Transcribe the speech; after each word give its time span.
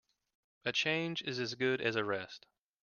A 0.65 0.71
change 0.71 1.21
is 1.21 1.37
as 1.37 1.53
good 1.53 1.79
as 1.79 1.95
a 1.95 2.03
rest. 2.03 2.47